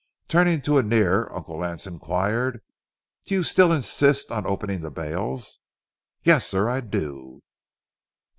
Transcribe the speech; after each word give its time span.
Turning 0.27 0.63
to 0.63 0.79
Annear, 0.79 1.29
Uncle 1.31 1.59
Lance 1.59 1.85
inquired, 1.85 2.63
"Do 3.27 3.35
you 3.35 3.43
still 3.43 3.71
insist 3.71 4.31
on 4.31 4.47
opening 4.47 4.81
the 4.81 4.89
bales?" 4.89 5.59
"Yes, 6.23 6.47
sir, 6.47 6.67
I 6.67 6.79
do." 6.81 7.43